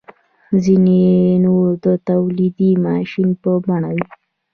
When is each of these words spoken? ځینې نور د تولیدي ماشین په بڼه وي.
ځینې 0.63 1.03
نور 1.45 1.67
د 1.85 1.87
تولیدي 2.09 2.71
ماشین 2.85 3.29
په 3.41 3.51
بڼه 3.65 3.89
وي. 3.95 4.05